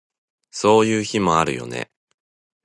[0.49, 1.91] そういう日もあるよね